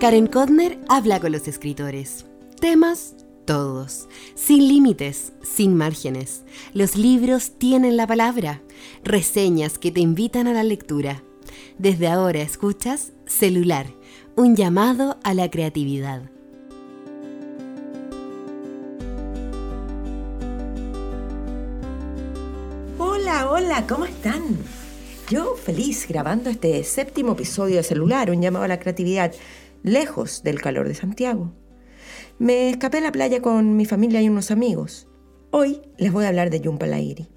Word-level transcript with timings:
Karen 0.00 0.28
Kodner 0.28 0.78
habla 0.88 1.18
con 1.18 1.32
los 1.32 1.48
escritores. 1.48 2.24
Temas 2.60 3.16
todos, 3.44 4.08
sin 4.36 4.68
límites, 4.68 5.32
sin 5.42 5.74
márgenes. 5.74 6.44
Los 6.72 6.94
libros 6.94 7.58
tienen 7.58 7.96
la 7.96 8.06
palabra, 8.06 8.62
reseñas 9.02 9.76
que 9.76 9.90
te 9.90 9.98
invitan 9.98 10.46
a 10.46 10.52
la 10.52 10.62
lectura. 10.62 11.24
Desde 11.78 12.06
ahora 12.06 12.42
escuchas 12.42 13.12
Celular, 13.26 13.86
un 14.36 14.54
llamado 14.54 15.18
a 15.24 15.34
la 15.34 15.50
creatividad. 15.50 16.22
Hola, 22.98 23.50
hola, 23.50 23.84
¿cómo 23.88 24.04
están? 24.04 24.58
Yo 25.28 25.56
feliz 25.56 26.06
grabando 26.08 26.48
este 26.48 26.82
séptimo 26.84 27.32
episodio 27.32 27.76
de 27.76 27.82
Celular, 27.82 28.30
un 28.30 28.40
llamado 28.40 28.64
a 28.64 28.68
la 28.68 28.78
creatividad, 28.78 29.34
lejos 29.88 30.42
del 30.42 30.60
calor 30.60 30.88
de 30.88 30.94
Santiago. 30.94 31.52
Me 32.38 32.70
escapé 32.70 32.98
a 32.98 33.02
la 33.02 33.12
playa 33.12 33.42
con 33.42 33.76
mi 33.76 33.84
familia 33.84 34.22
y 34.22 34.28
unos 34.28 34.50
amigos. 34.50 35.08
Hoy 35.50 35.80
les 35.96 36.12
voy 36.12 36.24
a 36.24 36.28
hablar 36.28 36.50
de 36.50 36.60
Yumpa 36.60 36.86
Lairi. 36.86 37.28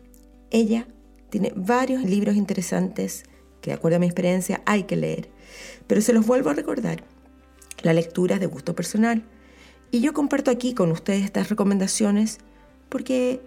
Ella 0.52 0.88
tiene 1.30 1.54
varios 1.56 2.04
libros 2.04 2.36
interesantes 2.36 3.24
que, 3.62 3.72
de 3.72 3.76
acuerdo 3.76 3.98
a 3.98 4.00
mi 4.00 4.06
experiencia, 4.06 4.62
hay 4.66 4.84
que 4.84 4.96
leer. 4.96 5.30
Pero 5.88 6.02
se 6.02 6.14
los 6.14 6.26
vuelvo 6.26 6.50
a 6.50 6.54
recordar. 6.54 7.04
La 7.82 7.94
lectura 7.94 8.36
es 8.36 8.42
de 8.42 8.48
gusto 8.48 8.76
personal. 8.76 9.24
Y 9.90 10.02
yo 10.02 10.14
comparto 10.14 10.52
aquí 10.52 10.74
con 10.74 10.92
ustedes 10.92 11.24
estas 11.24 11.50
recomendaciones 11.50 12.40
porque 12.90 13.42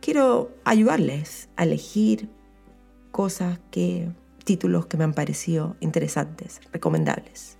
quiero 0.00 0.56
ayudarles 0.64 1.48
a 1.56 1.64
elegir 1.64 2.28
cosas 3.10 3.60
que, 3.70 4.10
títulos 4.44 4.86
que 4.86 4.96
me 4.96 5.04
han 5.04 5.14
parecido 5.14 5.76
interesantes, 5.80 6.60
recomendables. 6.72 7.59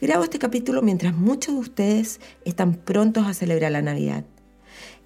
Grabo 0.00 0.24
este 0.24 0.38
capítulo 0.38 0.80
mientras 0.80 1.14
muchos 1.14 1.54
de 1.54 1.60
ustedes 1.60 2.20
están 2.46 2.72
prontos 2.72 3.26
a 3.26 3.34
celebrar 3.34 3.70
la 3.70 3.82
Navidad. 3.82 4.24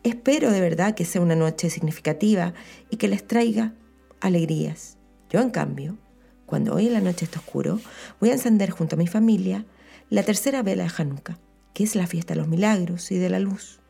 Espero 0.04 0.52
de 0.52 0.60
verdad 0.60 0.94
que 0.94 1.04
sea 1.04 1.20
una 1.20 1.34
noche 1.34 1.68
significativa 1.68 2.54
y 2.90 2.96
que 2.96 3.08
les 3.08 3.26
traiga 3.26 3.74
alegrías. 4.20 4.96
Yo, 5.30 5.40
en 5.40 5.50
cambio, 5.50 5.98
cuando 6.46 6.76
hoy 6.76 6.86
en 6.86 6.92
la 6.92 7.00
noche 7.00 7.24
está 7.24 7.40
oscuro, 7.40 7.80
voy 8.20 8.30
a 8.30 8.34
encender 8.34 8.70
junto 8.70 8.94
a 8.94 8.98
mi 8.98 9.08
familia 9.08 9.66
la 10.10 10.22
tercera 10.22 10.62
vela 10.62 10.84
de 10.84 10.92
Hanukkah, 10.96 11.40
que 11.72 11.82
es 11.82 11.96
la 11.96 12.06
fiesta 12.06 12.34
de 12.34 12.40
los 12.40 12.48
milagros 12.48 13.10
y 13.10 13.18
de 13.18 13.30
la 13.30 13.40
luz. 13.40 13.80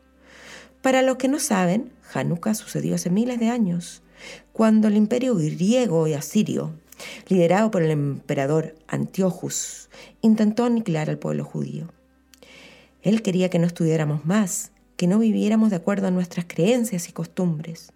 Para 0.80 1.02
los 1.02 1.16
que 1.16 1.28
no 1.28 1.39
saben, 1.39 1.92
Hanukkah 2.14 2.55
sucedió 2.55 2.94
hace 2.94 3.11
miles 3.11 3.39
de 3.39 3.50
años, 3.50 4.02
cuando 4.55 4.89
el 4.89 4.96
imperio 4.96 5.34
griego 5.34 6.06
y 6.06 6.14
asirio 6.14 6.72
liderado 7.28 7.70
por 7.70 7.83
el 7.83 7.91
emperador 7.91 8.75
Antiochus, 8.87 9.89
intentó 10.20 10.64
aniquilar 10.64 11.11
al 11.11 11.19
pueblo 11.19 11.45
judío. 11.45 11.89
Él 13.03 13.23
quería 13.23 13.51
que 13.51 13.59
no 13.59 13.67
estudiáramos 13.67 14.25
más, 14.25 14.73
que 14.97 15.06
no 15.06 15.19
viviéramos 15.19 15.70
de 15.70 15.77
acuerdo 15.77 16.06
a 16.06 16.11
nuestras 16.11 16.47
creencias 16.47 17.09
y 17.09 17.12
costumbres. 17.12 17.92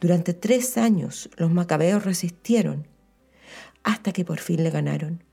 Durante 0.00 0.34
tres 0.34 0.78
años 0.78 1.28
los 1.36 1.50
macabeos 1.50 2.04
resistieron, 2.04 2.86
hasta 3.82 4.12
que 4.12 4.24
por 4.24 4.38
fin 4.38 4.62
le 4.62 4.70
ganaron. 4.70 5.24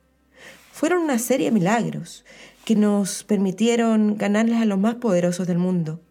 Fueron 0.71 1.03
una 1.03 1.19
serie 1.19 1.47
de 1.47 1.51
milagros 1.53 2.25
que 2.65 2.75
nos 2.75 3.23
permitieron 3.23 4.17
ganarles 4.17 4.59
a 4.59 4.65
los 4.65 4.79
más 4.79 4.95
poderosos 4.95 5.47
del 5.47 5.57
mundo. 5.59 6.01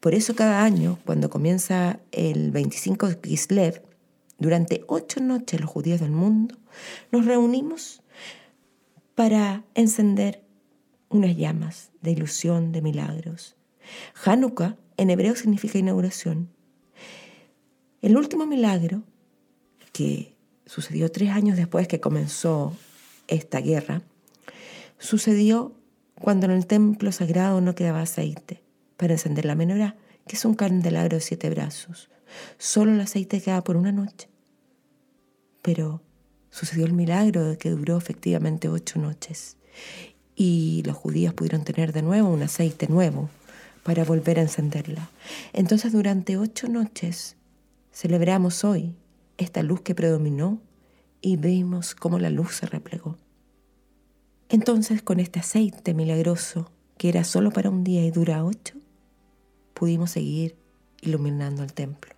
Por 0.00 0.14
eso 0.14 0.36
cada 0.36 0.62
año, 0.62 0.98
cuando 1.06 1.30
comienza 1.30 2.00
el 2.12 2.50
25 2.50 3.08
de 3.08 3.18
Kislev, 3.18 3.82
durante 4.38 4.84
ocho 4.86 5.20
noches 5.20 5.60
los 5.60 5.70
judíos 5.70 6.00
del 6.00 6.10
mundo 6.10 6.56
nos 7.10 7.24
reunimos 7.24 8.02
para 9.14 9.64
encender 9.74 10.42
unas 11.08 11.36
llamas 11.36 11.90
de 12.02 12.10
ilusión, 12.10 12.72
de 12.72 12.82
milagros. 12.82 13.56
Hanukkah 14.24 14.76
en 14.96 15.10
hebreo 15.10 15.36
significa 15.36 15.78
inauguración. 15.78 16.50
El 18.02 18.16
último 18.16 18.46
milagro, 18.46 19.02
que 19.92 20.34
sucedió 20.66 21.10
tres 21.10 21.30
años 21.30 21.56
después 21.56 21.88
que 21.88 22.00
comenzó 22.00 22.76
esta 23.28 23.60
guerra, 23.60 24.02
sucedió 24.98 25.72
cuando 26.20 26.46
en 26.46 26.52
el 26.52 26.66
templo 26.66 27.12
sagrado 27.12 27.60
no 27.60 27.74
quedaba 27.74 28.02
aceite 28.02 28.62
para 28.96 29.14
encender 29.14 29.44
la 29.44 29.54
menorá, 29.54 29.96
que 30.26 30.36
es 30.36 30.44
un 30.44 30.54
candelabro 30.54 31.16
de 31.16 31.20
siete 31.20 31.50
brazos. 31.50 32.08
Solo 32.58 32.92
el 32.92 33.00
aceite 33.00 33.40
queda 33.40 33.62
por 33.62 33.76
una 33.76 33.92
noche. 33.92 34.28
Pero 35.62 36.02
sucedió 36.50 36.86
el 36.86 36.92
milagro 36.92 37.44
de 37.44 37.58
que 37.58 37.70
duró 37.70 37.96
efectivamente 37.96 38.68
ocho 38.68 38.98
noches 38.98 39.56
y 40.34 40.82
los 40.84 40.96
judíos 40.96 41.34
pudieron 41.34 41.64
tener 41.64 41.92
de 41.92 42.02
nuevo 42.02 42.28
un 42.28 42.42
aceite 42.42 42.88
nuevo 42.88 43.30
para 43.82 44.04
volver 44.04 44.38
a 44.38 44.42
encenderla. 44.42 45.10
Entonces 45.52 45.92
durante 45.92 46.36
ocho 46.36 46.68
noches 46.68 47.36
celebramos 47.92 48.64
hoy 48.64 48.94
esta 49.38 49.62
luz 49.62 49.80
que 49.80 49.94
predominó 49.94 50.60
y 51.20 51.36
vimos 51.36 51.94
cómo 51.94 52.18
la 52.18 52.30
luz 52.30 52.56
se 52.56 52.66
replegó. 52.66 53.16
Entonces 54.48 55.02
con 55.02 55.20
este 55.20 55.40
aceite 55.40 55.94
milagroso 55.94 56.70
que 56.98 57.08
era 57.08 57.24
solo 57.24 57.50
para 57.50 57.70
un 57.70 57.84
día 57.84 58.04
y 58.04 58.10
dura 58.10 58.44
ocho, 58.44 58.75
pudimos 59.76 60.10
seguir 60.10 60.56
iluminando 61.02 61.62
el 61.62 61.74
templo. 61.74 62.12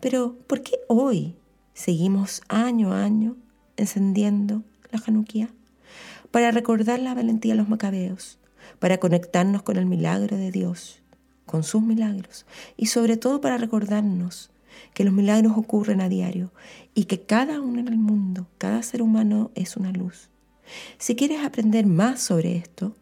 Pero, 0.00 0.34
¿por 0.46 0.62
qué 0.62 0.78
hoy 0.88 1.36
seguimos 1.74 2.40
año 2.48 2.92
a 2.92 3.04
año 3.04 3.36
encendiendo 3.76 4.62
la 4.90 4.98
Januquía? 4.98 5.50
Para 6.30 6.50
recordar 6.50 7.00
la 7.00 7.12
valentía 7.12 7.52
de 7.52 7.58
los 7.58 7.68
macabeos, 7.68 8.38
para 8.78 8.98
conectarnos 8.98 9.62
con 9.62 9.76
el 9.76 9.84
milagro 9.84 10.38
de 10.38 10.50
Dios, 10.50 11.02
con 11.44 11.64
sus 11.64 11.82
milagros, 11.82 12.46
y 12.78 12.86
sobre 12.86 13.18
todo 13.18 13.42
para 13.42 13.58
recordarnos 13.58 14.50
que 14.94 15.04
los 15.04 15.12
milagros 15.12 15.52
ocurren 15.56 16.00
a 16.00 16.08
diario 16.08 16.50
y 16.94 17.04
que 17.04 17.20
cada 17.20 17.60
uno 17.60 17.78
en 17.78 17.88
el 17.88 17.98
mundo, 17.98 18.46
cada 18.56 18.82
ser 18.82 19.02
humano 19.02 19.50
es 19.54 19.76
una 19.76 19.92
luz. 19.92 20.30
Si 20.96 21.14
quieres 21.14 21.44
aprender 21.44 21.84
más 21.84 22.22
sobre 22.22 22.56
esto, 22.56 22.96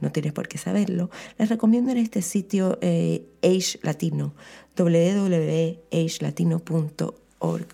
no 0.00 0.12
tienes 0.12 0.32
por 0.32 0.46
qué 0.48 0.58
saberlo, 0.58 1.10
les 1.38 1.48
recomiendo 1.48 1.90
en 1.90 1.98
este 1.98 2.22
sitio 2.22 2.78
eh, 2.80 3.26
Age 3.42 3.80
Latino, 3.82 4.32
www.agelatino.org. 4.76 7.66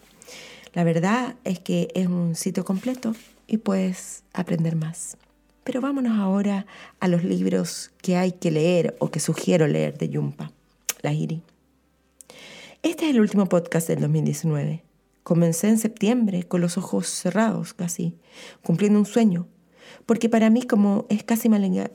La 0.72 0.84
verdad 0.84 1.36
es 1.44 1.60
que 1.60 1.88
es 1.94 2.06
un 2.06 2.34
sitio 2.34 2.64
completo 2.64 3.14
y 3.46 3.58
puedes 3.58 4.24
aprender 4.32 4.76
más. 4.76 5.18
Pero 5.64 5.80
vámonos 5.80 6.18
ahora 6.18 6.66
a 7.00 7.08
los 7.08 7.24
libros 7.24 7.90
que 8.02 8.16
hay 8.16 8.32
que 8.32 8.50
leer 8.50 8.96
o 9.00 9.10
que 9.10 9.20
sugiero 9.20 9.66
leer 9.66 9.98
de 9.98 10.08
Yumpa, 10.08 10.52
la 11.02 11.12
Iri. 11.12 11.42
Este 12.82 13.06
es 13.06 13.14
el 13.14 13.20
último 13.20 13.48
podcast 13.48 13.88
del 13.88 14.00
2019. 14.00 14.82
Comencé 15.22 15.68
en 15.68 15.78
septiembre 15.78 16.44
con 16.44 16.60
los 16.60 16.78
ojos 16.78 17.08
cerrados 17.08 17.74
casi, 17.74 18.14
cumpliendo 18.62 18.98
un 18.98 19.06
sueño 19.06 19.48
porque 20.06 20.28
para 20.28 20.50
mí 20.50 20.62
como 20.62 21.06
es 21.08 21.24
casi 21.24 21.48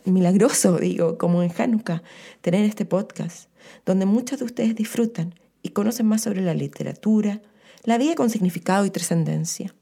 milagroso, 0.06 0.78
digo, 0.80 1.18
como 1.18 1.44
en 1.44 1.52
Hanukkah, 1.56 2.04
tener 2.42 2.66
este 2.66 2.86
podcast, 2.86 3.50
donde 3.86 4.06
muchos 4.06 4.40
de 4.40 4.46
ustedes 4.46 4.76
disfrutan 4.76 5.36
y 5.64 5.70
conocen 5.70 6.08
más 6.08 6.22
sobre 6.22 6.42
la 6.42 6.54
literatura, 6.54 7.42
la 7.84 7.98
vida 7.98 8.16
con 8.16 8.30
significado 8.30 8.86
y 8.86 8.90
trascendencia. 8.90 9.74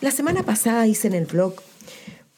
La 0.00 0.10
semana 0.10 0.42
pasada 0.42 0.86
hice 0.86 1.08
en 1.08 1.14
el 1.14 1.26
blog 1.26 1.54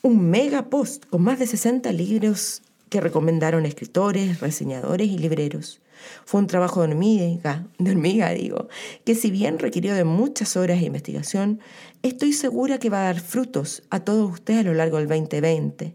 un 0.03 0.31
mega 0.31 0.71
post 0.71 1.05
con 1.07 1.23
más 1.23 1.39
de 1.39 1.47
60 1.47 1.93
libros 1.93 2.63
que 2.89 3.01
recomendaron 3.01 3.67
escritores, 3.67 4.41
reseñadores 4.41 5.09
y 5.09 5.19
libreros. 5.19 5.81
Fue 6.25 6.41
un 6.41 6.47
trabajo 6.47 6.81
de 6.81 6.89
hormiga, 6.89 7.67
de 7.79 7.91
hormiga 7.91 8.31
digo, 8.31 8.69
que 9.05 9.15
si 9.15 9.31
bien 9.31 9.59
requirió 9.59 9.95
de 9.95 10.05
muchas 10.05 10.57
horas 10.57 10.81
de 10.81 10.87
investigación, 10.87 11.61
estoy 12.03 12.33
segura 12.33 12.79
que 12.79 12.91
va 12.91 13.01
a 13.01 13.05
dar 13.05 13.21
frutos 13.21 13.83
a 13.91 14.01
todos 14.01 14.31
ustedes 14.31 14.61
a 14.61 14.69
lo 14.69 14.75
largo 14.75 14.99
del 14.99 15.09
2020. 15.09 15.95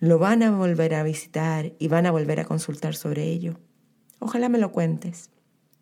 Lo 0.00 0.18
van 0.18 0.42
a 0.42 0.50
volver 0.50 0.94
a 0.94 1.02
visitar 1.02 1.72
y 1.78 1.88
van 1.88 2.06
a 2.06 2.12
volver 2.12 2.40
a 2.40 2.44
consultar 2.44 2.94
sobre 2.94 3.24
ello. 3.24 3.58
Ojalá 4.20 4.48
me 4.48 4.58
lo 4.58 4.72
cuentes. 4.72 5.30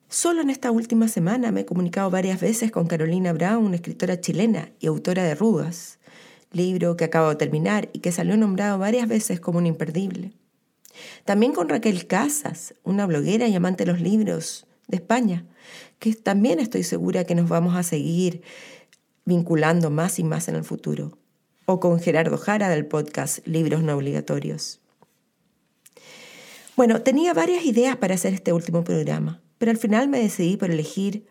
Solo 0.09 0.41
en 0.41 0.51
esta 0.51 0.71
última 0.71 1.09
semana 1.09 1.51
me 1.51 1.63
he 1.63 1.67
comunicado 1.67 2.11
varias 2.11 2.41
veces 2.41 2.71
con 2.71 2.87
Carolina 2.87 3.33
Brown, 3.33 3.75
escritora 3.75 4.21
chilena 4.21 4.71
y 4.79 4.87
autora 4.87 5.25
de 5.25 5.35
Rugas, 5.35 5.99
libro 6.53 6.97
que 6.97 7.05
acabo 7.05 7.29
de 7.31 7.37
terminar 7.37 7.89
y 7.93 7.99
que 7.99 8.13
salió 8.13 8.37
nombrado 8.37 8.79
varias 8.79 9.09
veces 9.09 9.41
como 9.41 9.59
un 9.59 9.67
imperdible. 9.67 10.33
También 11.25 11.53
con 11.53 11.69
Raquel 11.69 12.07
Casas, 12.07 12.75
una 12.85 13.07
bloguera 13.07 13.49
y 13.49 13.55
amante 13.55 13.85
de 13.85 13.93
los 13.93 14.01
libros 14.01 14.67
de 14.89 14.97
España, 14.97 15.45
que 15.99 16.15
también 16.15 16.61
estoy 16.61 16.83
segura 16.83 17.25
que 17.25 17.35
nos 17.35 17.49
vamos 17.49 17.77
a 17.77 17.83
seguir 17.83 18.43
vinculando 19.25 19.91
más 19.91 20.19
y 20.19 20.25
más 20.25 20.49
en 20.49 20.55
el 20.55 20.65
futuro. 20.65 21.19
O 21.67 21.81
con 21.81 21.99
Gerardo 21.99 22.39
Jara 22.39 22.69
del 22.69 22.87
podcast 22.87 23.45
Libros 23.47 23.83
no 23.83 23.97
obligatorios. 23.97 24.81
Bueno, 26.77 27.03
tenía 27.03 27.35
varias 27.35 27.65
ideas 27.65 27.97
para 27.97 28.15
hacer 28.15 28.35
este 28.35 28.53
último 28.53 28.85
programa, 28.85 29.41
pero 29.59 29.71
al 29.71 29.79
final 29.79 30.09
me 30.09 30.21
decidí 30.21 30.57
por 30.57 30.71
elegir 30.71 31.27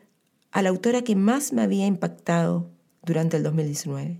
a 0.52 0.62
la 0.62 0.70
autora 0.70 1.04
que 1.04 1.16
más 1.16 1.54
me 1.54 1.62
había 1.62 1.86
impactado 1.86 2.72
durante 3.04 3.38
el 3.38 3.44
2019. 3.44 4.20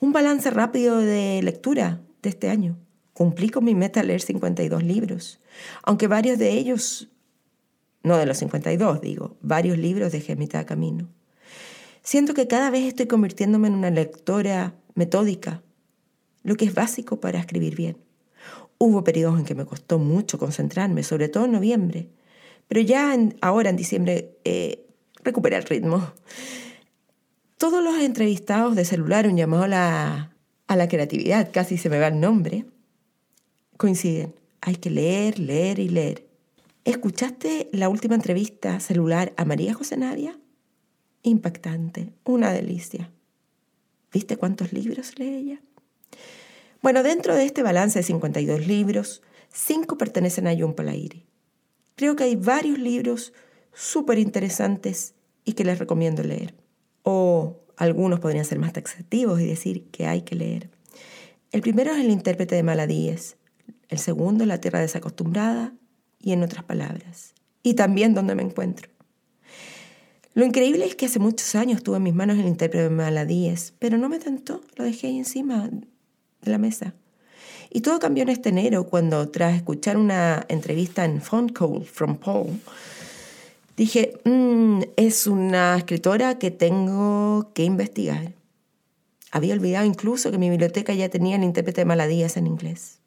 Un 0.00 0.12
balance 0.12 0.50
rápido 0.50 0.98
de 0.98 1.40
lectura 1.42 2.00
de 2.22 2.30
este 2.30 2.48
año. 2.48 2.76
Cumplí 3.20 3.50
con 3.50 3.66
mi 3.66 3.74
meta 3.74 4.00
de 4.00 4.06
leer 4.06 4.22
52 4.22 4.82
libros, 4.82 5.40
aunque 5.82 6.06
varios 6.06 6.38
de 6.38 6.52
ellos, 6.52 7.10
no 8.02 8.16
de 8.16 8.24
los 8.24 8.38
52 8.38 9.02
digo, 9.02 9.36
varios 9.42 9.76
libros 9.76 10.10
dejé 10.10 10.32
a 10.32 10.36
mitad 10.36 10.60
de 10.60 10.64
camino. 10.64 11.06
Siento 12.02 12.32
que 12.32 12.48
cada 12.48 12.70
vez 12.70 12.86
estoy 12.86 13.08
convirtiéndome 13.08 13.68
en 13.68 13.74
una 13.74 13.90
lectora 13.90 14.74
metódica, 14.94 15.62
lo 16.44 16.54
que 16.54 16.64
es 16.64 16.72
básico 16.72 17.20
para 17.20 17.38
escribir 17.38 17.76
bien. 17.76 17.98
Hubo 18.78 19.04
periodos 19.04 19.38
en 19.38 19.44
que 19.44 19.54
me 19.54 19.66
costó 19.66 19.98
mucho 19.98 20.38
concentrarme, 20.38 21.02
sobre 21.02 21.28
todo 21.28 21.44
en 21.44 21.52
noviembre, 21.52 22.08
pero 22.68 22.80
ya 22.80 23.14
ahora 23.42 23.68
en 23.68 23.76
diciembre 23.76 24.38
eh, 24.44 24.86
recuperé 25.22 25.56
el 25.56 25.64
ritmo. 25.64 26.10
Todos 27.58 27.84
los 27.84 27.98
entrevistados 27.98 28.76
de 28.76 28.86
celular, 28.86 29.26
un 29.26 29.36
llamado 29.36 29.64
a 29.64 29.68
la, 29.68 30.36
a 30.68 30.76
la 30.76 30.88
creatividad, 30.88 31.50
casi 31.52 31.76
se 31.76 31.90
me 31.90 31.98
va 31.98 32.06
el 32.06 32.18
nombre, 32.18 32.64
coinciden. 33.80 34.34
Hay 34.60 34.76
que 34.76 34.90
leer, 34.90 35.38
leer 35.38 35.78
y 35.78 35.88
leer. 35.88 36.26
¿Escuchaste 36.84 37.70
la 37.72 37.88
última 37.88 38.14
entrevista 38.14 38.78
celular 38.78 39.32
a 39.38 39.46
María 39.46 39.72
José 39.72 39.96
Nadia? 39.96 40.38
Impactante, 41.22 42.12
una 42.24 42.52
delicia. 42.52 43.10
¿Viste 44.12 44.36
cuántos 44.36 44.74
libros 44.74 45.18
lee 45.18 45.34
ella? 45.34 45.62
Bueno, 46.82 47.02
dentro 47.02 47.34
de 47.34 47.46
este 47.46 47.62
balance 47.62 48.00
de 48.00 48.02
52 48.02 48.66
libros, 48.66 49.22
cinco 49.50 49.96
pertenecen 49.96 50.46
a 50.46 50.54
Jun 50.54 50.74
Palairi. 50.74 51.24
Creo 51.96 52.16
que 52.16 52.24
hay 52.24 52.36
varios 52.36 52.78
libros 52.78 53.32
súper 53.72 54.18
interesantes 54.18 55.14
y 55.46 55.54
que 55.54 55.64
les 55.64 55.78
recomiendo 55.78 56.22
leer. 56.22 56.54
O 57.02 57.56
algunos 57.78 58.20
podrían 58.20 58.44
ser 58.44 58.58
más 58.58 58.74
taxativos 58.74 59.40
y 59.40 59.46
decir 59.46 59.86
que 59.90 60.06
hay 60.06 60.20
que 60.20 60.36
leer. 60.36 60.68
El 61.50 61.62
primero 61.62 61.92
es 61.92 62.00
El 62.00 62.10
intérprete 62.10 62.56
de 62.56 62.62
Maladíes, 62.62 63.38
el 63.90 63.98
segundo 63.98 64.46
La 64.46 64.60
tierra 64.60 64.80
desacostumbrada 64.80 65.74
y 66.18 66.32
en 66.32 66.42
otras 66.42 66.64
palabras. 66.64 67.34
Y 67.62 67.74
también 67.74 68.14
Donde 68.14 68.34
me 68.34 68.42
encuentro. 68.42 68.88
Lo 70.32 70.44
increíble 70.44 70.86
es 70.86 70.94
que 70.94 71.06
hace 71.06 71.18
muchos 71.18 71.56
años 71.56 71.82
tuve 71.82 71.96
en 71.96 72.04
mis 72.04 72.14
manos 72.14 72.38
el 72.38 72.46
intérprete 72.46 72.84
de 72.84 72.90
Maladíes, 72.90 73.74
pero 73.80 73.98
no 73.98 74.08
me 74.08 74.20
tentó, 74.20 74.60
lo 74.76 74.84
dejé 74.84 75.08
ahí 75.08 75.18
encima 75.18 75.68
de 75.68 76.50
la 76.50 76.58
mesa. 76.58 76.94
Y 77.68 77.80
todo 77.80 77.98
cambió 77.98 78.22
en 78.22 78.28
este 78.28 78.50
enero 78.50 78.86
cuando, 78.86 79.28
tras 79.28 79.56
escuchar 79.56 79.96
una 79.96 80.46
entrevista 80.48 81.04
en 81.04 81.20
Phone 81.20 81.48
Call 81.48 81.84
from 81.84 82.16
Paul, 82.16 82.60
dije, 83.76 84.20
mm, 84.24 84.82
es 84.96 85.26
una 85.26 85.76
escritora 85.76 86.38
que 86.38 86.52
tengo 86.52 87.50
que 87.52 87.64
investigar. 87.64 88.32
Había 89.32 89.54
olvidado 89.54 89.84
incluso 89.84 90.30
que 90.30 90.38
mi 90.38 90.48
biblioteca 90.48 90.94
ya 90.94 91.08
tenía 91.08 91.36
el 91.36 91.44
intérprete 91.44 91.80
de 91.80 91.86
Maladías 91.86 92.36
en 92.36 92.46
inglés. 92.46 92.99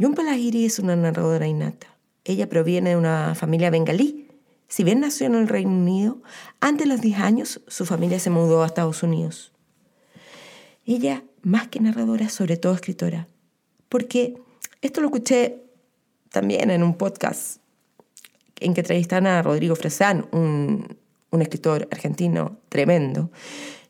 Yun 0.00 0.14
Palahiri 0.14 0.64
es 0.64 0.78
una 0.78 0.96
narradora 0.96 1.46
innata. 1.46 1.94
Ella 2.24 2.48
proviene 2.48 2.88
de 2.88 2.96
una 2.96 3.34
familia 3.34 3.68
bengalí. 3.68 4.28
Si 4.66 4.82
bien 4.82 5.00
nació 5.00 5.26
en 5.26 5.34
el 5.34 5.46
Reino 5.46 5.72
Unido, 5.72 6.22
antes 6.58 6.86
de 6.86 6.94
los 6.94 7.02
10 7.02 7.18
años 7.18 7.60
su 7.68 7.84
familia 7.84 8.18
se 8.18 8.30
mudó 8.30 8.62
a 8.62 8.66
Estados 8.66 9.02
Unidos. 9.02 9.52
Ella 10.86 11.22
más 11.42 11.68
que 11.68 11.80
narradora, 11.80 12.30
sobre 12.30 12.56
todo 12.56 12.72
escritora. 12.72 13.28
Porque 13.90 14.38
esto 14.80 15.02
lo 15.02 15.08
escuché 15.08 15.64
también 16.30 16.70
en 16.70 16.82
un 16.82 16.94
podcast 16.94 17.58
en 18.58 18.72
que 18.72 18.80
entrevistan 18.80 19.26
a 19.26 19.42
Rodrigo 19.42 19.76
Fresán, 19.76 20.28
un, 20.32 20.96
un 21.28 21.42
escritor 21.42 21.88
argentino 21.90 22.56
tremendo, 22.70 23.30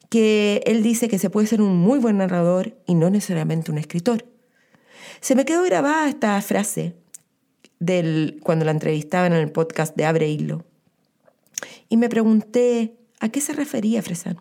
que 0.09 0.61
él 0.67 0.83
dice 0.83 1.07
que 1.07 1.21
se 1.21 1.31
puede 1.31 1.47
ser 1.47 1.63
un 1.63 1.77
muy 1.77 2.01
buen 2.01 2.19
narrador 2.19 2.75
y 2.85 2.97
no 2.97 3.11
necesariamente 3.11 3.71
un 3.71 3.79
escritor. 3.79 4.25
Se 5.21 5.35
me 5.35 5.45
quedó 5.45 5.63
grabada 5.63 6.09
esta 6.09 6.41
frase 6.43 6.95
del, 7.79 8.41
cuando 8.43 8.65
la 8.65 8.71
entrevistaban 8.71 9.33
en 9.33 9.41
el 9.41 9.53
podcast 9.53 9.97
de 9.97 10.05
Abre 10.05 10.29
Hilo. 10.29 10.65
Y 11.89 11.97
me 11.97 12.09
pregunté 12.09 12.97
a 13.19 13.29
qué 13.29 13.41
se 13.41 13.53
refería 13.53 14.03
Fresán. 14.03 14.41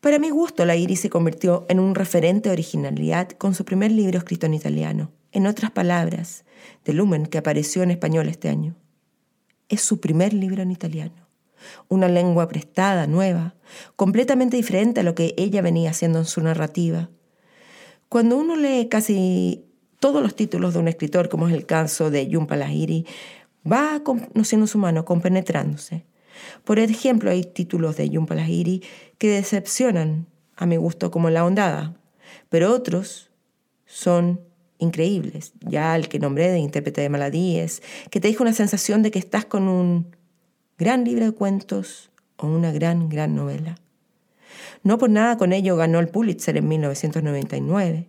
Para 0.00 0.18
mi 0.18 0.30
gusto, 0.30 0.64
la 0.64 0.74
Iris 0.74 1.00
se 1.00 1.10
convirtió 1.10 1.64
en 1.68 1.78
un 1.78 1.94
referente 1.94 2.48
de 2.48 2.54
originalidad 2.54 3.28
con 3.30 3.54
su 3.54 3.64
primer 3.64 3.92
libro 3.92 4.18
escrito 4.18 4.46
en 4.46 4.54
italiano, 4.54 5.12
en 5.30 5.46
otras 5.46 5.70
palabras, 5.70 6.44
de 6.84 6.92
Lumen, 6.92 7.26
que 7.26 7.38
apareció 7.38 7.84
en 7.84 7.92
español 7.92 8.28
este 8.28 8.48
año. 8.48 8.74
Es 9.68 9.80
su 9.82 10.00
primer 10.00 10.34
libro 10.34 10.60
en 10.60 10.72
italiano, 10.72 11.28
una 11.88 12.08
lengua 12.08 12.48
prestada, 12.48 13.06
nueva, 13.06 13.54
completamente 13.94 14.56
diferente 14.56 15.00
a 15.00 15.04
lo 15.04 15.14
que 15.14 15.34
ella 15.38 15.62
venía 15.62 15.90
haciendo 15.90 16.18
en 16.18 16.24
su 16.24 16.40
narrativa. 16.40 17.08
Cuando 18.12 18.36
uno 18.36 18.56
lee 18.56 18.88
casi 18.90 19.64
todos 19.98 20.22
los 20.22 20.36
títulos 20.36 20.74
de 20.74 20.80
un 20.80 20.86
escritor, 20.86 21.30
como 21.30 21.48
es 21.48 21.54
el 21.54 21.64
caso 21.64 22.10
de 22.10 22.28
Jhumpa 22.30 22.56
Lahiri, 22.56 23.06
va 23.66 24.02
conociendo 24.04 24.66
su 24.66 24.76
mano, 24.76 25.06
compenetrándose. 25.06 26.04
Por 26.62 26.78
ejemplo, 26.78 27.30
hay 27.30 27.42
títulos 27.42 27.96
de 27.96 28.10
Jhumpa 28.10 28.34
Lahiri 28.34 28.82
que 29.16 29.30
decepcionan 29.30 30.26
a 30.56 30.66
mi 30.66 30.76
gusto 30.76 31.10
como 31.10 31.30
La 31.30 31.42
Ondada, 31.46 31.96
pero 32.50 32.74
otros 32.74 33.30
son 33.86 34.42
increíbles. 34.76 35.54
Ya 35.60 35.96
el 35.96 36.10
que 36.10 36.18
nombré 36.18 36.50
de 36.50 36.58
intérprete 36.58 37.00
de 37.00 37.08
Maladíes, 37.08 37.82
que 38.10 38.20
te 38.20 38.28
deja 38.28 38.42
una 38.42 38.52
sensación 38.52 39.02
de 39.02 39.10
que 39.10 39.20
estás 39.20 39.46
con 39.46 39.68
un 39.68 40.14
gran 40.76 41.06
libro 41.06 41.24
de 41.24 41.32
cuentos 41.32 42.10
o 42.36 42.46
una 42.46 42.72
gran, 42.72 43.08
gran 43.08 43.34
novela. 43.34 43.81
No 44.82 44.98
por 44.98 45.10
nada 45.10 45.36
con 45.36 45.52
ello 45.52 45.76
ganó 45.76 45.98
el 45.98 46.08
Pulitzer 46.08 46.56
en 46.56 46.68
1999. 46.68 48.08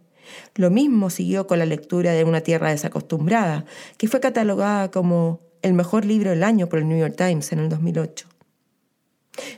Lo 0.55 0.69
mismo 0.69 1.09
siguió 1.09 1.47
con 1.47 1.59
la 1.59 1.65
lectura 1.65 2.11
de 2.11 2.23
Una 2.23 2.41
tierra 2.41 2.69
desacostumbrada, 2.69 3.65
que 3.97 4.07
fue 4.07 4.19
catalogada 4.19 4.91
como 4.91 5.41
el 5.61 5.73
mejor 5.73 6.05
libro 6.05 6.29
del 6.31 6.43
año 6.43 6.67
por 6.67 6.79
el 6.79 6.87
New 6.87 6.97
York 6.97 7.15
Times 7.17 7.51
en 7.51 7.59
el 7.59 7.69
2008. 7.69 8.27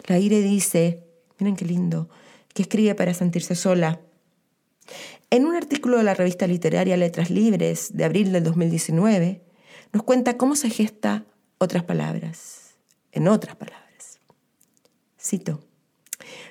La 0.07 0.19
Ire 0.19 0.41
dice, 0.41 1.03
miren 1.39 1.55
qué 1.55 1.65
lindo, 1.65 2.09
que 2.53 2.63
escribe 2.63 2.95
para 2.95 3.13
sentirse 3.13 3.55
sola. 3.55 3.99
En 5.29 5.45
un 5.45 5.55
artículo 5.55 5.97
de 5.97 6.03
la 6.03 6.13
revista 6.13 6.47
literaria 6.47 6.95
Letras 6.95 7.29
Libres 7.29 7.95
de 7.95 8.05
abril 8.05 8.31
del 8.31 8.43
2019, 8.43 9.41
nos 9.91 10.03
cuenta 10.03 10.37
cómo 10.37 10.55
se 10.55 10.69
gesta 10.69 11.25
otras 11.57 11.83
palabras, 11.83 12.75
en 13.11 13.27
otras 13.27 13.55
palabras. 13.55 14.19
Cito. 15.19 15.61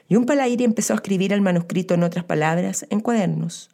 Y 0.08 0.16
un 0.16 0.26
Palairi 0.26 0.64
empezó 0.64 0.92
a 0.92 0.96
escribir 0.96 1.32
el 1.32 1.40
manuscrito 1.40 1.94
en 1.94 2.02
otras 2.02 2.24
palabras 2.24 2.86
en 2.90 3.00
cuadernos. 3.00 3.70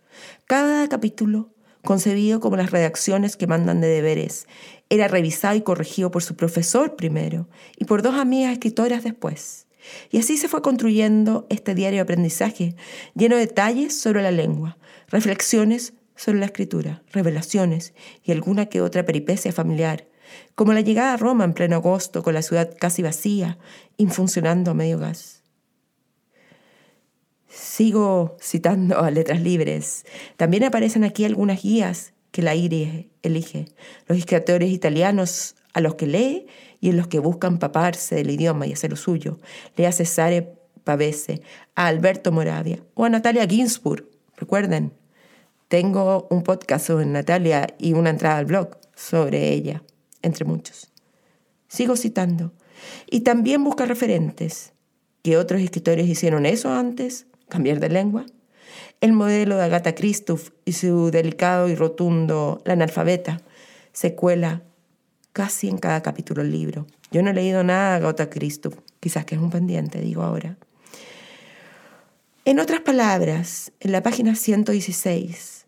Cada 0.46 0.88
capítulo 0.88 1.50
concebido 1.82 2.40
como 2.40 2.56
las 2.56 2.70
redacciones 2.70 3.36
que 3.36 3.46
mandan 3.46 3.80
de 3.80 3.88
deberes. 3.88 4.46
Era 4.88 5.08
revisado 5.08 5.56
y 5.56 5.62
corregido 5.62 6.10
por 6.10 6.22
su 6.22 6.36
profesor 6.36 6.96
primero 6.96 7.48
y 7.76 7.84
por 7.84 8.02
dos 8.02 8.14
amigas 8.14 8.52
escritoras 8.52 9.04
después. 9.04 9.66
Y 10.10 10.18
así 10.18 10.36
se 10.36 10.48
fue 10.48 10.62
construyendo 10.62 11.46
este 11.48 11.74
diario 11.74 11.98
de 11.98 12.02
aprendizaje, 12.02 12.74
lleno 13.14 13.36
de 13.36 13.46
detalles 13.46 13.98
sobre 13.98 14.22
la 14.22 14.30
lengua, 14.30 14.76
reflexiones 15.08 15.94
sobre 16.16 16.38
la 16.38 16.46
escritura, 16.46 17.02
revelaciones 17.12 17.94
y 18.22 18.32
alguna 18.32 18.66
que 18.66 18.82
otra 18.82 19.06
peripecia 19.06 19.52
familiar, 19.52 20.06
como 20.54 20.74
la 20.74 20.82
llegada 20.82 21.14
a 21.14 21.16
Roma 21.16 21.44
en 21.44 21.54
pleno 21.54 21.76
agosto 21.76 22.22
con 22.22 22.34
la 22.34 22.42
ciudad 22.42 22.76
casi 22.78 23.02
vacía, 23.02 23.58
infuncionando 23.96 24.70
a 24.70 24.74
medio 24.74 24.98
gas. 24.98 25.39
Sigo 27.50 28.36
citando 28.40 29.00
a 29.00 29.10
letras 29.10 29.40
libres. 29.40 30.04
También 30.36 30.64
aparecen 30.64 31.02
aquí 31.04 31.24
algunas 31.24 31.62
guías 31.62 32.12
que 32.30 32.42
la 32.42 32.54
IRI 32.54 33.10
elige. 33.22 33.66
Los 34.06 34.18
escritores 34.18 34.70
italianos 34.70 35.56
a 35.72 35.80
los 35.80 35.96
que 35.96 36.06
lee 36.06 36.46
y 36.80 36.90
en 36.90 36.96
los 36.96 37.08
que 37.08 37.18
buscan 37.18 37.58
paparse 37.58 38.14
del 38.14 38.30
idioma 38.30 38.66
y 38.66 38.72
hacer 38.72 38.90
lo 38.90 38.96
suyo. 38.96 39.38
Lee 39.76 39.86
a 39.86 39.92
Cesare 39.92 40.54
Pavese, 40.84 41.42
a 41.74 41.88
Alberto 41.88 42.30
Moravia 42.30 42.84
o 42.94 43.04
a 43.04 43.10
Natalia 43.10 43.46
Ginsburg. 43.46 44.08
Recuerden, 44.36 44.92
tengo 45.68 46.28
un 46.30 46.42
podcast 46.42 46.86
sobre 46.86 47.06
Natalia 47.06 47.66
y 47.78 47.92
una 47.94 48.10
entrada 48.10 48.38
al 48.38 48.46
blog 48.46 48.78
sobre 48.94 49.50
ella, 49.52 49.82
entre 50.22 50.44
muchos. 50.44 50.90
Sigo 51.68 51.96
citando. 51.96 52.52
Y 53.10 53.20
también 53.20 53.62
busca 53.64 53.86
referentes. 53.86 54.72
¿Que 55.22 55.36
otros 55.36 55.60
escritores 55.60 56.08
hicieron 56.08 56.46
eso 56.46 56.72
antes? 56.72 57.26
Cambiar 57.50 57.80
de 57.80 57.90
lengua. 57.90 58.24
El 59.00 59.12
modelo 59.12 59.56
de 59.56 59.64
Agatha 59.64 59.94
Christoph 59.94 60.50
y 60.64 60.72
su 60.72 61.10
delicado 61.10 61.68
y 61.68 61.74
rotundo 61.74 62.62
La 62.64 62.72
analfabeta 62.72 63.42
se 63.92 64.14
cuela 64.14 64.62
casi 65.32 65.68
en 65.68 65.78
cada 65.78 66.02
capítulo 66.02 66.42
del 66.42 66.52
libro. 66.52 66.86
Yo 67.10 67.22
no 67.22 67.30
he 67.30 67.34
leído 67.34 67.62
nada 67.64 67.90
de 67.90 67.96
Agatha 67.96 68.30
Christoph, 68.30 68.78
quizás 69.00 69.24
que 69.24 69.34
es 69.34 69.40
un 69.40 69.50
pendiente, 69.50 70.00
digo 70.00 70.22
ahora. 70.22 70.56
En 72.44 72.58
otras 72.58 72.80
palabras, 72.80 73.72
en 73.80 73.92
la 73.92 74.02
página 74.02 74.34
116, 74.34 75.66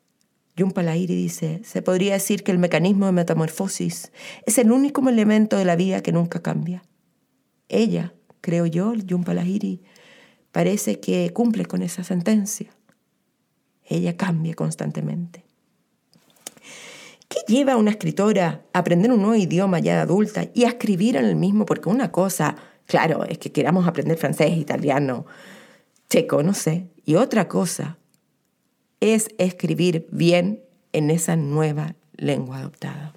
Jun 0.59 0.73
Palairi 0.73 1.15
dice, 1.15 1.61
se 1.65 1.83
podría 1.83 2.15
decir 2.15 2.43
que 2.43 2.53
el 2.53 2.59
mecanismo 2.59 3.07
de 3.07 3.13
metamorfosis 3.13 4.13
es 4.47 4.59
el 4.59 4.71
único 4.71 5.07
elemento 5.09 5.57
de 5.57 5.65
la 5.65 5.77
vida 5.77 6.03
que 6.03 6.13
nunca 6.13 6.43
cambia. 6.43 6.83
Ella, 7.69 8.15
creo 8.41 8.67
yo, 8.67 8.93
Jun 9.09 9.25
Palahiri, 9.25 9.83
parece 10.53 11.01
que 11.01 11.31
cumple 11.33 11.65
con 11.65 11.83
esa 11.83 12.05
sentencia. 12.05 12.71
Ella 13.85 14.17
cambia 14.17 14.55
constantemente. 14.55 15.45
¿Qué 17.29 17.41
lleva 17.49 17.73
a 17.73 17.77
una 17.79 17.91
escritora 17.91 18.63
a 18.73 18.79
aprender 18.79 19.11
un 19.11 19.23
nuevo 19.23 19.35
idioma 19.35 19.81
ya 19.81 19.95
de 19.95 20.01
adulta 20.03 20.49
y 20.55 20.65
a 20.65 20.69
escribir 20.69 21.17
en 21.17 21.25
el 21.25 21.35
mismo? 21.37 21.65
Porque 21.65 21.89
una 21.89 22.13
cosa, 22.13 22.57
claro, 22.87 23.25
es 23.25 23.39
que 23.39 23.51
queramos 23.51 23.89
aprender 23.89 24.19
francés, 24.19 24.57
italiano, 24.57 25.25
checo, 26.11 26.43
no 26.43 26.53
sé. 26.53 26.89
Y 27.07 27.15
otra 27.15 27.49
cosa 27.49 27.99
es 29.01 29.29
escribir 29.39 30.07
bien 30.11 30.63
en 30.93 31.11
esa 31.11 31.37
nueva 31.37 31.97
lengua 32.17 32.59
adoptada. 32.59 33.15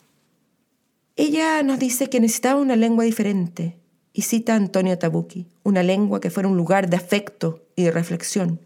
Ella 1.18 1.62
nos 1.63 1.80
dice 1.80 2.10
que 2.10 2.20
necesitaba 2.20 2.60
una 2.60 2.75
lengua 2.75 3.04
diferente 3.04 3.77
y 4.15 4.22
cita 4.22 4.53
a 4.53 4.55
Antonio 4.55 4.98
Tabucchi, 4.98 5.45
una 5.63 5.84
lengua 5.84 6.22
que 6.22 6.29
fuera 6.29 6.48
un 6.48 6.55
lugar 6.55 6.89
de 6.89 6.95
afecto 6.95 7.65
y 7.75 7.84
de 7.84 7.91
reflexión. 7.91 8.62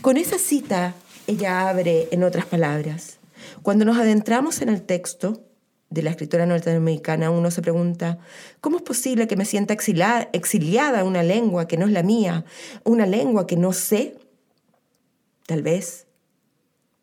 Con 0.00 0.16
esa 0.16 0.38
cita 0.38 0.94
ella 1.26 1.68
abre 1.68 2.06
en 2.12 2.22
otras 2.22 2.46
palabras. 2.46 3.18
Cuando 3.62 3.84
nos 3.84 3.98
adentramos 3.98 4.62
en 4.62 4.68
el 4.68 4.82
texto 4.82 5.42
de 5.90 6.04
la 6.04 6.10
escritora 6.10 6.46
norteamericana, 6.46 7.32
uno 7.32 7.50
se 7.50 7.62
pregunta, 7.62 8.18
¿cómo 8.60 8.76
es 8.76 8.84
posible 8.84 9.26
que 9.26 9.34
me 9.34 9.44
sienta 9.44 9.74
exiliada 9.74 11.00
a 11.00 11.04
una 11.04 11.24
lengua 11.24 11.66
que 11.66 11.76
no 11.76 11.86
es 11.86 11.92
la 11.92 12.04
mía, 12.04 12.44
una 12.84 13.06
lengua 13.06 13.48
que 13.48 13.56
no 13.56 13.72
sé? 13.72 14.18
Tal 15.46 15.62
vez 15.62 16.06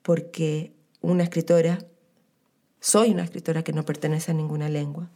porque 0.04 0.72
una 1.02 1.24
escritora, 1.24 1.80
soy 2.80 3.12
una 3.12 3.26
escritora 3.26 3.62
que 3.62 3.74
no 3.74 3.84
pertenece 3.84 4.32
a 4.32 4.36
ninguna 4.36 4.70
lengua. 4.70 5.10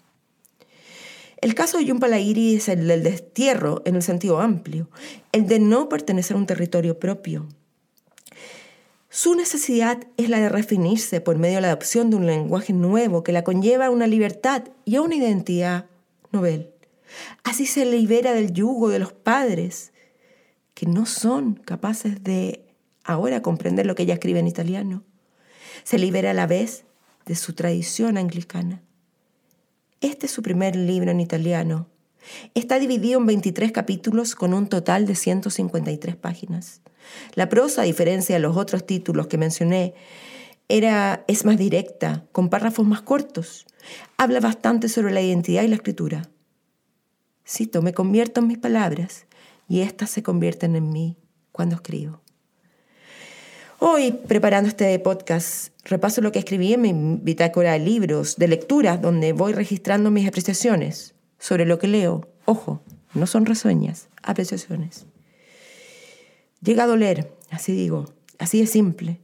El 1.42 1.56
caso 1.56 1.80
de 1.80 1.86
Yumpa 1.86 2.08
es 2.08 2.70
el 2.70 2.88
del 2.88 3.02
destierro 3.02 3.82
en 3.86 3.96
el 3.96 4.04
sentido 4.04 4.40
amplio, 4.40 4.92
el 5.32 5.48
de 5.48 5.60
no 5.60 5.90
pertenecer 5.90 6.36
a 6.36 6.40
un 6.40 6.46
territorio 6.46 7.00
propio. 7.00 7.48
Su 9.10 9.34
necesidad 9.34 10.06
es 10.18 10.30
la 10.30 10.40
de 10.40 10.50
refinirse 10.50 11.20
por 11.20 11.40
medio 11.40 11.56
de 11.56 11.62
la 11.62 11.68
adopción 11.70 12.12
de 12.12 12.18
un 12.18 12.28
lenguaje 12.28 12.74
nuevo 12.74 13.24
que 13.24 13.32
la 13.32 13.44
conlleva 13.44 13.88
a 13.88 13.90
una 13.90 14.06
libertad 14.06 14.66
y 14.86 14.98
a 14.98 15.02
una 15.02 15.16
identidad 15.16 15.88
novel. 16.32 16.70
Así 17.44 17.66
se 17.66 17.86
libera 17.86 18.34
del 18.34 18.54
yugo 18.54 18.90
de 18.90 19.00
los 19.00 19.12
padres 19.12 19.94
que 20.76 20.86
no 20.86 21.08
son 21.08 21.56
capaces 21.56 22.24
de 22.24 22.68
ahora 23.04 23.42
comprender 23.42 23.88
lo 23.88 23.96
que 23.96 24.04
ella 24.04 24.14
escribe 24.14 24.40
en 24.40 24.48
italiano. 24.48 25.04
Se 25.84 25.98
libera 25.98 26.32
a 26.32 26.36
la 26.36 26.46
vez 26.46 26.86
de 27.26 27.36
su 27.36 27.54
tradición 27.54 28.18
anglicana. 28.18 28.84
Este 30.02 30.26
es 30.26 30.32
su 30.32 30.42
primer 30.42 30.76
libro 30.76 31.12
en 31.12 31.20
italiano. 31.20 31.88
Está 32.56 32.80
dividido 32.80 33.20
en 33.20 33.28
23 33.28 33.72
capítulos 33.72 34.34
con 34.34 34.56
un 34.56 34.68
total 34.68 35.06
de 35.06 35.14
153 35.14 36.16
páginas. 36.16 36.82
La 37.36 37.50
prosa, 37.50 37.84
a 37.84 37.86
diferencia 37.86 38.36
de 38.36 38.42
los 38.42 38.58
otros 38.58 38.86
títulos 38.86 39.28
que 39.28 39.38
mencioné, 39.38 39.94
era, 40.68 41.24
es 41.28 41.46
más 41.46 41.58
directa, 41.58 42.26
con 42.32 42.50
párrafos 42.50 42.86
más 42.86 43.04
cortos. 43.04 43.68
Habla 44.18 44.40
bastante 44.40 44.90
sobre 44.90 45.14
la 45.14 45.22
identidad 45.22 45.62
y 45.64 45.68
la 45.68 45.76
escritura. 45.76 46.30
Cito, 47.48 47.84
me 47.84 47.94
convierto 47.94 48.40
en 48.40 48.48
mis 48.48 48.58
palabras 48.58 49.28
y 49.68 49.82
éstas 49.82 50.10
se 50.10 50.24
convierten 50.24 50.76
en 50.76 50.90
mí 50.90 51.18
cuando 51.52 51.76
escribo. 51.76 52.22
Hoy, 53.84 54.12
preparando 54.12 54.70
este 54.70 55.00
podcast, 55.00 55.74
repaso 55.86 56.22
lo 56.22 56.32
que 56.32 56.38
escribí 56.38 56.72
en 56.72 56.82
mi 56.82 56.94
bitácora 57.20 57.72
de 57.72 57.80
libros, 57.80 58.36
de 58.36 58.48
lecturas, 58.48 59.02
donde 59.02 59.34
voy 59.34 59.54
registrando 59.54 60.12
mis 60.12 60.28
apreciaciones 60.28 61.16
sobre 61.40 61.66
lo 61.66 61.80
que 61.80 61.88
leo. 61.88 62.30
Ojo, 62.46 62.84
no 63.16 63.26
son 63.26 63.48
reseñas, 63.48 64.08
apreciaciones. 64.22 65.08
Llega 66.62 66.84
a 66.84 66.88
doler, 66.88 67.36
así 67.50 67.72
digo, 67.72 68.06
así 68.38 68.60
de 68.60 68.68
simple. 68.68 69.20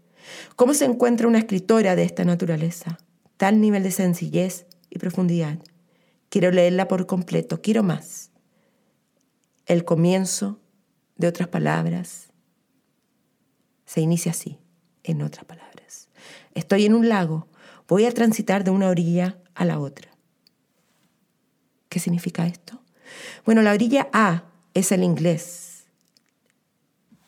¿Cómo 0.55 0.73
se 0.73 0.85
encuentra 0.85 1.27
una 1.27 1.37
escritora 1.37 1.95
de 1.95 2.01
esta 2.01 2.25
naturaleza? 2.25 2.97
Tal 3.37 3.61
nivel 3.61 3.83
de 3.83 3.91
sencillez 3.91 4.65
y 4.89 4.97
profundidad. 4.97 5.59
Quiero 6.29 6.49
leerla 6.49 6.87
por 6.87 7.05
completo, 7.05 7.61
quiero 7.61 7.83
más. 7.83 8.31
El 9.67 9.85
comienzo 9.85 10.59
de 11.15 11.27
otras 11.27 11.47
palabras 11.47 12.26
se 13.87 14.01
inicia 14.01 14.33
así, 14.33 14.59
en 15.03 15.23
otras 15.23 15.45
palabras. 15.45 16.09
Estoy 16.53 16.85
en 16.85 16.93
un 16.93 17.09
lago, 17.09 17.47
voy 17.87 18.05
a 18.05 18.11
transitar 18.11 18.63
de 18.63 18.69
una 18.69 18.89
orilla 18.89 19.39
a 19.55 19.65
la 19.65 19.79
otra. 19.79 20.11
¿Qué 21.89 21.99
significa 21.99 22.45
esto? 22.45 22.79
Bueno, 23.45 23.63
la 23.63 23.71
orilla 23.71 24.09
A 24.11 24.43
es 24.73 24.91
el 24.91 25.03
inglés 25.03 25.85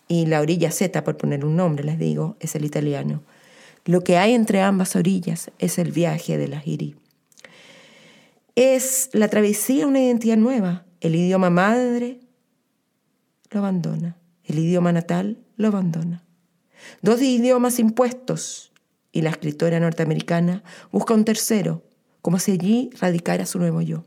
y 0.08 0.26
la 0.26 0.42
orilla 0.42 0.72
Z, 0.72 1.04
por 1.04 1.18
poner 1.18 1.46
un 1.46 1.56
nombre, 1.56 1.86
les 1.86 1.98
digo, 1.98 2.36
es 2.40 2.56
el 2.56 2.66
italiano. 2.66 3.24
Lo 3.86 4.04
que 4.04 4.18
hay 4.18 4.34
entre 4.34 4.62
ambas 4.62 4.96
orillas 4.96 5.52
es 5.60 5.80
el 5.80 5.92
viaje 5.92 6.38
de 6.38 6.48
la 6.50 6.60
Giri. 6.60 6.96
Es 8.56 9.10
la 9.14 9.30
travesía 9.30 9.88
una 9.88 10.00
identidad 10.00 10.36
nueva. 10.36 10.86
El 11.00 11.16
idioma 11.16 11.50
madre 11.50 12.20
lo 13.50 13.60
abandona. 13.60 14.18
El 14.44 14.60
idioma 14.60 14.92
natal 14.92 15.38
lo 15.56 15.70
abandona. 15.70 16.24
Dos 17.02 17.22
idiomas 17.22 17.80
impuestos 17.80 18.72
y 19.12 19.22
la 19.22 19.30
escritora 19.30 19.80
norteamericana 19.80 20.64
busca 20.92 21.14
un 21.14 21.26
tercero, 21.26 21.84
como 22.22 22.40
si 22.40 22.52
allí 22.52 22.90
radicara 23.00 23.46
su 23.46 23.60
nuevo 23.60 23.82
yo. 23.82 24.06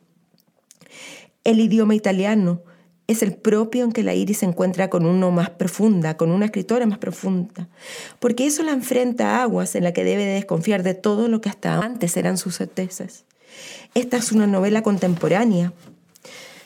El 1.44 1.60
idioma 1.60 1.94
italiano 1.94 2.62
es 3.08 3.22
el 3.22 3.34
propio 3.34 3.84
en 3.84 3.92
que 3.92 4.02
la 4.02 4.14
Iris 4.14 4.38
se 4.38 4.46
encuentra 4.46 4.88
con 4.88 5.06
uno 5.06 5.30
más 5.30 5.50
profunda, 5.50 6.16
con 6.16 6.30
una 6.30 6.46
escritora 6.46 6.86
más 6.86 6.98
profunda, 6.98 7.68
porque 8.20 8.46
eso 8.46 8.62
la 8.62 8.72
enfrenta 8.72 9.36
a 9.38 9.42
aguas 9.42 9.74
en 9.74 9.84
la 9.84 9.92
que 9.92 10.04
debe 10.04 10.24
desconfiar 10.24 10.82
de 10.82 10.94
todo 10.94 11.28
lo 11.28 11.40
que 11.40 11.48
hasta 11.48 11.78
antes 11.80 12.16
eran 12.16 12.38
sus 12.38 12.56
certezas. 12.56 13.24
Esta 13.94 14.16
es 14.16 14.32
una 14.32 14.46
novela 14.46 14.82
contemporánea, 14.82 15.72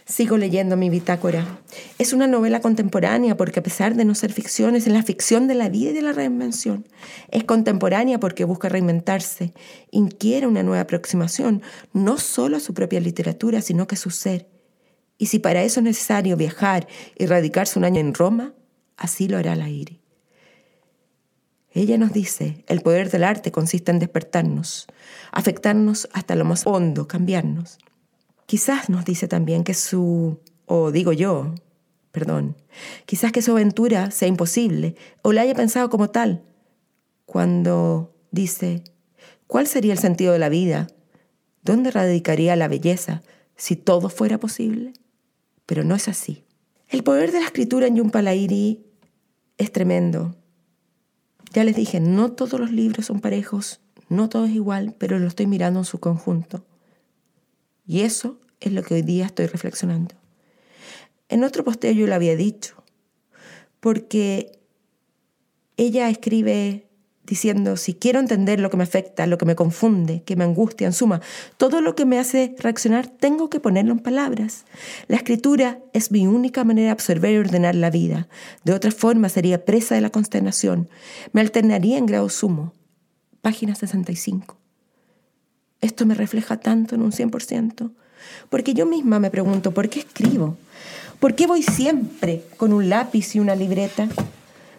Sigo 0.08 0.36
leyendo 0.36 0.76
mi 0.76 0.88
bitácora. 0.88 1.58
Es 1.98 2.12
una 2.12 2.28
novela 2.28 2.60
contemporánea 2.60 3.36
porque 3.36 3.58
a 3.58 3.62
pesar 3.64 3.96
de 3.96 4.04
no 4.04 4.14
ser 4.14 4.32
ficción, 4.32 4.76
es 4.76 4.86
la 4.86 5.02
ficción 5.02 5.48
de 5.48 5.56
la 5.56 5.68
vida 5.68 5.90
y 5.90 5.94
de 5.94 6.02
la 6.02 6.12
reinvención. 6.12 6.86
Es 7.32 7.42
contemporánea 7.42 8.20
porque 8.20 8.44
busca 8.44 8.68
reinventarse, 8.68 9.52
inquiere 9.90 10.46
una 10.46 10.62
nueva 10.62 10.82
aproximación, 10.82 11.60
no 11.92 12.18
solo 12.18 12.56
a 12.56 12.60
su 12.60 12.72
propia 12.72 13.00
literatura, 13.00 13.60
sino 13.62 13.88
que 13.88 13.96
a 13.96 13.98
su 13.98 14.10
ser. 14.10 14.48
Y 15.18 15.26
si 15.26 15.40
para 15.40 15.64
eso 15.64 15.80
es 15.80 15.84
necesario 15.84 16.36
viajar 16.36 16.86
y 17.18 17.26
radicarse 17.26 17.76
un 17.76 17.84
año 17.84 17.98
en 17.98 18.14
Roma, 18.14 18.54
así 18.96 19.26
lo 19.26 19.38
hará 19.38 19.56
la 19.56 19.68
Iri. 19.68 20.00
Ella 21.72 21.98
nos 21.98 22.12
dice, 22.12 22.64
el 22.68 22.80
poder 22.80 23.10
del 23.10 23.24
arte 23.24 23.50
consiste 23.50 23.90
en 23.90 23.98
despertarnos, 23.98 24.86
afectarnos 25.32 26.08
hasta 26.12 26.36
lo 26.36 26.44
más 26.44 26.64
hondo, 26.64 27.08
cambiarnos. 27.08 27.78
Quizás 28.46 28.88
nos 28.88 29.04
dice 29.04 29.28
también 29.28 29.64
que 29.64 29.74
su, 29.74 30.40
o 30.66 30.92
digo 30.92 31.12
yo, 31.12 31.54
perdón, 32.12 32.56
quizás 33.04 33.32
que 33.32 33.42
su 33.42 33.52
aventura 33.52 34.10
sea 34.10 34.28
imposible 34.28 34.94
o 35.22 35.32
la 35.32 35.42
haya 35.42 35.54
pensado 35.54 35.90
como 35.90 36.10
tal, 36.10 36.44
cuando 37.24 38.14
dice, 38.30 38.84
¿cuál 39.48 39.66
sería 39.66 39.92
el 39.92 39.98
sentido 39.98 40.32
de 40.32 40.38
la 40.38 40.48
vida? 40.48 40.86
¿Dónde 41.62 41.90
radicaría 41.90 42.54
la 42.54 42.68
belleza 42.68 43.22
si 43.56 43.74
todo 43.74 44.08
fuera 44.08 44.38
posible? 44.38 44.92
Pero 45.66 45.82
no 45.82 45.96
es 45.96 46.06
así. 46.06 46.44
El 46.88 47.02
poder 47.02 47.32
de 47.32 47.40
la 47.40 47.46
escritura 47.46 47.88
en 47.88 47.96
Yumpalairi 47.96 48.86
es 49.58 49.72
tremendo. 49.72 50.36
Ya 51.52 51.64
les 51.64 51.74
dije, 51.74 51.98
no 51.98 52.32
todos 52.32 52.60
los 52.60 52.70
libros 52.70 53.06
son 53.06 53.20
parejos, 53.20 53.80
no 54.08 54.28
todo 54.28 54.44
es 54.44 54.52
igual, 54.52 54.94
pero 54.98 55.18
lo 55.18 55.26
estoy 55.26 55.46
mirando 55.46 55.80
en 55.80 55.84
su 55.84 55.98
conjunto. 55.98 56.64
Y 57.86 58.00
eso 58.00 58.38
es 58.60 58.72
lo 58.72 58.82
que 58.82 58.94
hoy 58.94 59.02
día 59.02 59.26
estoy 59.26 59.46
reflexionando. 59.46 60.14
En 61.28 61.44
otro 61.44 61.64
posteo 61.64 61.92
yo 61.92 62.06
lo 62.06 62.14
había 62.14 62.36
dicho, 62.36 62.82
porque 63.80 64.58
ella 65.76 66.08
escribe 66.08 66.86
diciendo, 67.26 67.76
si 67.76 67.94
quiero 67.94 68.20
entender 68.20 68.60
lo 68.60 68.70
que 68.70 68.76
me 68.76 68.84
afecta, 68.84 69.26
lo 69.26 69.36
que 69.36 69.44
me 69.44 69.56
confunde, 69.56 70.22
que 70.22 70.36
me 70.36 70.44
angustia, 70.44 70.86
en 70.86 70.92
suma, 70.92 71.20
todo 71.56 71.80
lo 71.80 71.96
que 71.96 72.06
me 72.06 72.18
hace 72.18 72.54
reaccionar, 72.58 73.08
tengo 73.08 73.50
que 73.50 73.60
ponerlo 73.60 73.92
en 73.92 73.98
palabras. 73.98 74.64
La 75.08 75.16
escritura 75.16 75.80
es 75.92 76.12
mi 76.12 76.26
única 76.26 76.64
manera 76.64 76.86
de 76.86 76.92
absorber 76.92 77.34
y 77.34 77.38
ordenar 77.38 77.74
la 77.74 77.90
vida. 77.90 78.28
De 78.64 78.72
otra 78.72 78.92
forma 78.92 79.28
sería 79.28 79.64
presa 79.64 79.96
de 79.96 80.00
la 80.00 80.10
consternación. 80.10 80.88
Me 81.32 81.40
alternaría 81.40 81.98
en 81.98 82.06
grado 82.06 82.28
sumo. 82.28 82.72
Página 83.42 83.74
65. 83.74 84.56
Esto 85.86 86.04
me 86.04 86.14
refleja 86.14 86.56
tanto 86.56 86.96
en 86.96 87.02
un 87.02 87.12
100%, 87.12 87.92
porque 88.50 88.74
yo 88.74 88.86
misma 88.86 89.20
me 89.20 89.30
pregunto, 89.30 89.70
¿por 89.70 89.88
qué 89.88 90.00
escribo? 90.00 90.56
¿Por 91.20 91.36
qué 91.36 91.46
voy 91.46 91.62
siempre 91.62 92.42
con 92.56 92.72
un 92.72 92.88
lápiz 92.88 93.36
y 93.36 93.38
una 93.38 93.54
libreta? 93.54 94.08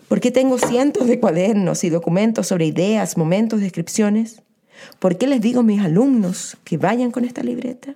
¿Por 0.09 0.19
qué 0.19 0.31
tengo 0.31 0.57
cientos 0.57 1.07
de 1.07 1.21
cuadernos 1.21 1.85
y 1.85 1.89
documentos 1.89 2.47
sobre 2.47 2.65
ideas, 2.65 3.15
momentos, 3.15 3.61
descripciones? 3.61 4.41
¿Por 4.99 5.17
qué 5.17 5.27
les 5.27 5.39
digo 5.39 5.61
a 5.61 5.63
mis 5.63 5.81
alumnos 5.81 6.57
que 6.65 6.75
vayan 6.75 7.11
con 7.11 7.23
esta 7.23 7.41
libreta? 7.41 7.95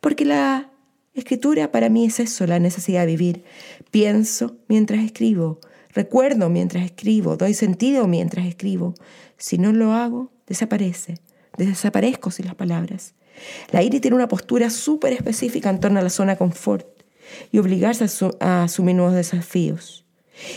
Porque 0.00 0.24
la 0.24 0.70
Escritura 1.12 1.70
para 1.70 1.90
mí 1.90 2.06
es 2.06 2.18
eso, 2.18 2.46
la 2.46 2.58
necesidad 2.58 3.02
de 3.02 3.16
vivir. 3.16 3.44
Pienso 3.90 4.56
mientras 4.68 5.04
escribo, 5.04 5.60
recuerdo 5.92 6.48
mientras 6.48 6.86
escribo, 6.86 7.36
doy 7.36 7.52
sentido 7.52 8.08
mientras 8.08 8.46
escribo. 8.46 8.94
Si 9.36 9.58
no 9.58 9.74
lo 9.74 9.92
hago, 9.92 10.30
desaparece. 10.46 11.18
Desaparezco 11.56 12.30
sin 12.30 12.46
las 12.46 12.54
palabras. 12.54 13.14
La 13.70 13.82
IRI 13.82 14.00
tiene 14.00 14.16
una 14.16 14.28
postura 14.28 14.70
súper 14.70 15.12
específica 15.12 15.70
en 15.70 15.80
torno 15.80 15.98
a 15.98 16.02
la 16.02 16.10
zona 16.10 16.36
confort 16.36 16.86
y 17.50 17.58
obligarse 17.58 18.06
a, 18.40 18.64
asumir 18.64 18.94
nuevos 18.94 19.14
desafíos. 19.14 20.04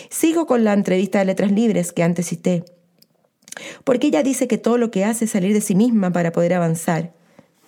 Sigo 0.09 0.45
con 0.45 0.63
la 0.63 0.73
entrevista 0.73 1.19
de 1.19 1.25
Letras 1.25 1.51
Libres 1.51 1.91
que 1.91 2.03
antes 2.03 2.27
cité, 2.27 2.63
porque 3.83 4.07
ella 4.07 4.23
dice 4.23 4.47
que 4.47 4.57
todo 4.57 4.77
lo 4.77 4.91
que 4.91 5.05
hace 5.05 5.25
es 5.25 5.31
salir 5.31 5.53
de 5.53 5.61
sí 5.61 5.75
misma 5.75 6.11
para 6.11 6.31
poder 6.31 6.53
avanzar. 6.53 7.13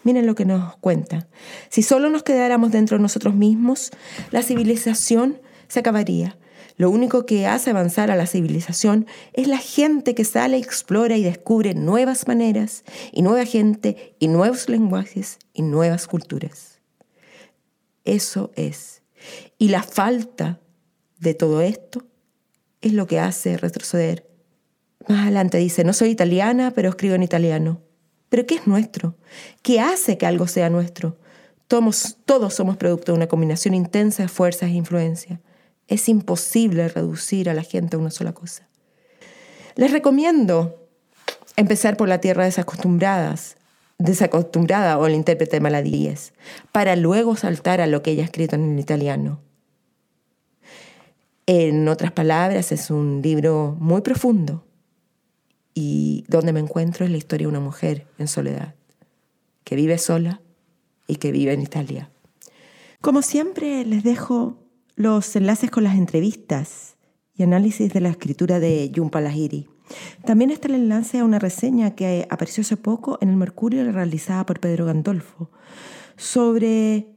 Miren 0.04 0.26
lo 0.26 0.36
que 0.36 0.46
nos 0.46 0.78
cuenta. 0.78 1.28
Si 1.70 1.84
solo 1.84 2.10
nos 2.10 2.24
quedáramos 2.24 2.72
dentro 2.72 2.98
de 2.98 3.04
nosotros 3.04 3.36
mismos, 3.36 3.92
la 4.32 4.42
civilización 4.42 5.42
se 5.68 5.80
acabaría. 5.80 6.38
Lo 6.78 6.92
único 6.92 7.26
que 7.26 7.48
hace 7.48 7.72
avanzar 7.72 8.12
a 8.12 8.16
la 8.16 8.28
civilización 8.28 9.08
es 9.34 9.48
la 9.48 9.58
gente 9.58 10.14
que 10.14 10.24
sale, 10.24 10.58
explora 10.58 11.18
y 11.18 11.24
descubre 11.24 11.74
nuevas 11.74 12.28
maneras 12.28 12.84
y 13.12 13.24
nueva 13.24 13.46
gente 13.46 14.16
y 14.20 14.28
nuevos 14.28 14.70
lenguajes 14.70 15.40
y 15.54 15.64
nuevas 15.64 16.08
culturas. 16.08 16.80
Eso 18.06 18.52
es. 18.56 19.02
Y 19.58 19.70
la 19.70 19.82
falta 19.82 20.62
de 21.20 21.34
todo 21.34 21.62
esto 21.62 22.06
es 22.82 22.94
lo 22.94 23.08
que 23.08 23.20
hace 23.20 23.58
retroceder. 23.58 24.30
Más 25.08 25.24
adelante 25.24 25.58
dice, 25.58 25.84
no 25.84 25.94
soy 25.94 26.10
italiana, 26.10 26.72
pero 26.76 26.90
escribo 26.90 27.16
en 27.16 27.24
italiano. 27.24 27.82
¿Pero 28.30 28.46
qué 28.46 28.56
es 28.56 28.68
nuestro? 28.68 29.16
¿Qué 29.64 29.80
hace 29.80 30.18
que 30.18 30.28
algo 30.28 30.48
sea 30.48 30.70
nuestro? 30.70 31.18
Todos, 31.68 32.18
todos 32.26 32.54
somos 32.54 32.78
producto 32.78 33.12
de 33.12 33.18
una 33.18 33.28
combinación 33.28 33.74
intensa 33.74 34.24
de 34.24 34.30
fuerzas 34.30 34.70
e 34.70 34.74
influencias. 34.74 35.40
Es 35.88 36.10
imposible 36.10 36.88
reducir 36.90 37.50
a 37.50 37.54
la 37.54 37.64
gente 37.64 37.96
a 37.96 38.00
una 38.00 38.12
sola 38.12 38.34
cosa. 38.34 38.68
Les 39.76 39.92
recomiendo 39.92 40.88
empezar 41.56 41.98
por 41.98 42.08
la 42.08 42.20
tierra 42.20 42.46
desacostumbradas, 42.46 43.58
desacostumbrada 43.98 44.98
o 44.98 45.06
el 45.08 45.16
intérprete 45.16 45.58
de 45.58 45.62
Maladíes, 45.62 46.34
para 46.72 46.96
luego 46.96 47.36
saltar 47.36 47.82
a 47.82 47.88
lo 47.88 48.04
que 48.04 48.12
ella 48.12 48.24
ha 48.24 48.26
escrito 48.26 48.56
en 48.56 48.78
italiano. 48.78 49.42
En 51.46 51.88
otras 51.88 52.12
palabras, 52.12 52.72
es 52.72 52.92
un 52.92 53.22
libro 53.22 53.76
muy 53.80 54.02
profundo, 54.02 54.66
y 55.74 56.26
donde 56.28 56.54
me 56.54 56.60
encuentro 56.60 57.06
es 57.06 57.12
la 57.12 57.18
historia 57.18 57.46
de 57.46 57.52
una 57.52 57.60
mujer 57.60 58.08
en 58.18 58.28
soledad, 58.28 58.76
que 59.64 59.76
vive 59.76 59.98
sola 60.00 60.42
y 61.08 61.18
que 61.18 61.32
vive 61.32 61.54
en 61.54 61.62
Italia. 61.62 62.10
Como 63.00 63.22
siempre, 63.22 63.86
les 63.86 64.04
dejo 64.04 64.58
los 64.98 65.36
enlaces 65.36 65.70
con 65.70 65.84
las 65.84 65.96
entrevistas 65.96 66.98
y 67.36 67.44
análisis 67.44 67.94
de 67.94 68.02
la 68.02 68.10
escritura 68.10 68.60
de 68.60 68.92
Jhumpa 68.94 69.22
Lahiri. 69.22 69.70
También 70.26 70.50
está 70.50 70.70
el 70.70 70.74
enlace 70.74 71.20
a 71.20 71.24
una 71.24 71.38
reseña 71.38 71.94
que 71.94 72.28
apareció 72.32 72.62
hace 72.62 72.78
poco 72.78 73.20
en 73.22 73.30
el 73.30 73.38
Mercurio 73.38 73.90
realizada 73.92 74.44
por 74.48 74.60
Pedro 74.60 74.86
Gandolfo 74.86 75.52
sobre 76.18 77.16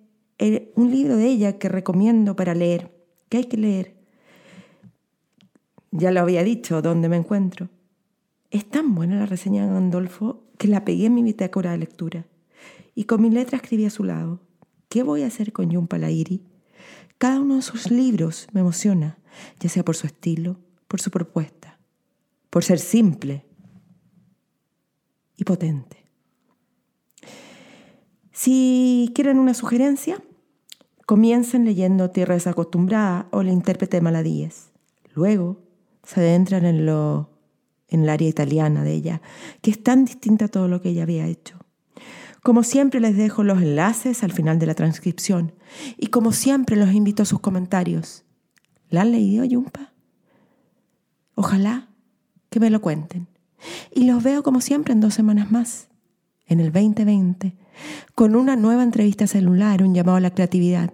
un 0.77 0.91
libro 0.91 1.17
de 1.17 1.27
ella 1.27 1.59
que 1.59 1.71
recomiendo 1.71 2.37
para 2.37 2.55
leer, 2.55 2.95
que 3.31 3.39
hay 3.39 3.45
que 3.45 3.57
leer. 3.57 3.97
Ya 5.91 6.11
lo 6.11 6.21
había 6.21 6.45
dicho, 6.45 6.83
¿dónde 6.83 7.09
me 7.09 7.17
encuentro? 7.17 7.71
Es 8.51 8.69
tan 8.69 8.95
buena 8.95 9.21
la 9.21 9.27
reseña 9.27 9.67
de 9.67 9.73
Gandolfo 9.73 10.45
que 10.59 10.69
la 10.69 10.85
pegué 10.85 11.07
en 11.07 11.15
mi 11.15 11.23
bitácora 11.23 11.71
de 11.71 11.79
lectura 11.79 12.27
y 12.95 13.05
con 13.05 13.23
mi 13.23 13.31
letra 13.31 13.57
escribí 13.57 13.87
a 13.87 13.91
su 13.91 14.05
lado. 14.05 14.43
¿Qué 14.91 15.03
voy 15.03 15.23
a 15.23 15.29
hacer 15.29 15.55
con 15.55 15.73
Jun 15.73 15.87
Palairi? 15.87 16.50
Cada 17.21 17.39
uno 17.39 17.57
de 17.57 17.63
sus 17.63 17.91
libros 17.91 18.49
me 18.53 18.61
emociona, 18.61 19.19
ya 19.59 19.69
sea 19.69 19.85
por 19.85 19.95
su 19.95 20.07
estilo, 20.07 20.57
por 20.89 21.03
su 21.03 21.11
propuesta, 21.11 21.79
por 22.49 22.65
ser 22.65 22.79
simple 22.79 23.45
y 25.37 25.45
potente. 25.45 25.99
Si 28.33 29.13
quieren 29.15 29.39
una 29.39 29.53
sugerencia, 29.53 30.25
comiencen 31.05 31.67
leyendo 31.67 32.09
Tierra 32.09 32.37
desacostumbrada 32.37 33.29
o 33.33 33.43
El 33.43 33.51
intérprete 33.51 33.99
de 33.99 34.01
Maladíes. 34.01 34.71
Luego 35.13 35.61
se 36.03 36.21
adentran 36.21 36.65
en 36.65 36.87
lo 36.87 37.29
en 37.89 38.05
el 38.05 38.09
área 38.09 38.31
italiana 38.31 38.83
de 38.83 38.95
ella, 38.95 39.21
que 39.61 39.73
es 39.73 39.83
tan 39.83 40.07
distinta 40.07 40.47
a 40.47 40.49
todo 40.49 40.69
lo 40.69 40.81
que 40.81 40.89
ella 40.89 41.03
había 41.03 41.27
hecho. 41.27 41.59
Como 42.43 42.63
siempre 42.63 43.01
les 43.01 43.17
dejo 43.17 43.45
los 43.45 43.61
enlaces 43.61 44.23
al 44.23 44.33
final 44.33 44.59
de 44.59 44.67
la 44.67 44.75
transcripción 44.75 45.53
y 45.97 46.07
como 46.07 46.33
siempre 46.33 46.77
los 46.77 46.93
invito 46.93 47.23
a 47.23 47.27
sus 47.27 47.41
comentarios. 47.41 48.25
¿La 48.89 49.03
han 49.03 49.13
leído, 49.13 49.45
Yumpa? 49.45 49.93
Ojalá 51.35 51.89
que 52.51 52.61
me 52.61 52.71
lo 52.71 52.81
cuenten. 52.81 53.29
Y 53.95 54.05
los 54.05 54.23
veo 54.23 54.43
como 54.43 54.61
siempre 54.61 54.93
en 54.93 55.01
dos 55.01 55.15
semanas 55.15 55.51
más, 55.51 55.89
en 56.47 56.61
el 56.61 56.73
2020, 56.73 57.57
con 58.15 58.35
una 58.35 58.57
nueva 58.57 58.83
entrevista 58.83 59.27
celular, 59.27 59.83
un 59.83 59.95
llamado 59.95 60.17
a 60.17 60.21
la 60.21 60.35
creatividad. 60.35 60.93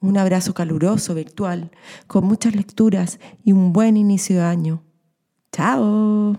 Un 0.00 0.16
abrazo 0.16 0.54
caluroso 0.54 1.14
virtual, 1.14 1.72
con 2.06 2.24
muchas 2.24 2.54
lecturas 2.54 3.18
y 3.42 3.52
un 3.52 3.72
buen 3.72 3.96
inicio 3.96 4.36
de 4.36 4.42
año. 4.42 4.82
Chao. 5.52 6.38